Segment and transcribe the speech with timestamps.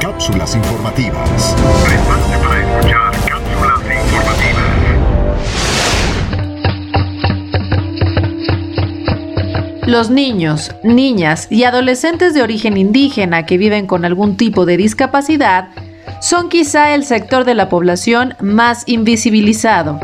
[0.00, 1.54] Cápsulas informativas.
[1.84, 4.70] Prepárate para escuchar cápsulas informativas.
[9.86, 15.68] Los niños, niñas y adolescentes de origen indígena que viven con algún tipo de discapacidad
[16.22, 20.00] son quizá el sector de la población más invisibilizado.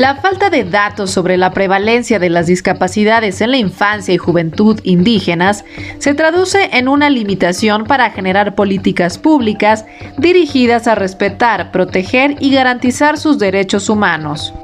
[0.00, 4.80] La falta de datos sobre la prevalencia de las discapacidades en la infancia y juventud
[4.82, 5.62] indígenas
[5.98, 9.84] se traduce en una limitación para generar políticas públicas
[10.16, 14.54] dirigidas a respetar, proteger y garantizar sus derechos humanos.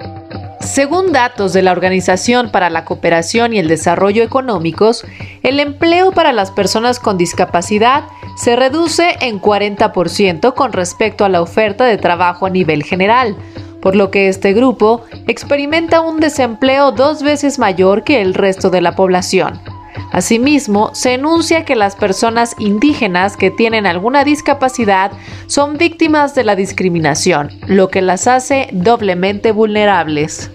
[0.61, 5.05] Según datos de la Organización para la Cooperación y el Desarrollo Económicos,
[5.43, 8.05] el empleo para las personas con discapacidad
[8.39, 13.37] se reduce en 40% con respecto a la oferta de trabajo a nivel general,
[13.87, 18.81] por lo que este grupo experimenta un desempleo dos veces mayor que el resto de
[18.81, 19.61] la población.
[20.11, 25.13] Asimismo, se enuncia que las personas indígenas que tienen alguna discapacidad
[25.47, 30.51] son víctimas de la discriminación, lo que las hace doblemente vulnerables.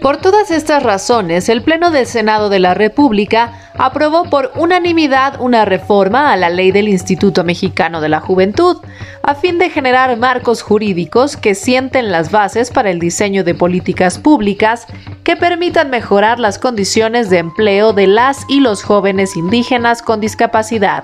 [0.00, 5.64] Por todas estas razones, el Pleno del Senado de la República aprobó por unanimidad una
[5.64, 8.76] reforma a la ley del Instituto Mexicano de la Juventud,
[9.24, 14.20] a fin de generar marcos jurídicos que sienten las bases para el diseño de políticas
[14.20, 14.86] públicas
[15.24, 21.02] que permitan mejorar las condiciones de empleo de las y los jóvenes indígenas con discapacidad.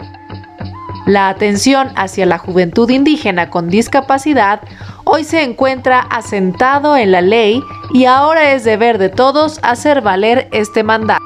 [1.04, 4.60] La atención hacia la juventud indígena con discapacidad
[5.02, 7.60] hoy se encuentra asentado en la ley
[7.92, 11.24] y ahora es deber de todos hacer valer este mandato.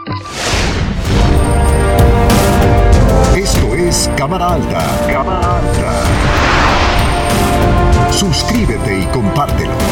[3.36, 4.84] Esto es Cámara Alta.
[5.10, 6.02] Cámara Alta.
[8.10, 9.91] Suscríbete y compártelo.